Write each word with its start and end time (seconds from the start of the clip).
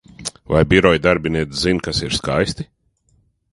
Vai 0.53 0.61
biroja 0.71 1.01
darbiniece 1.03 1.61
zin, 1.65 1.83
kas 1.89 2.01
ir 2.09 2.19
skaisti? 2.21 2.69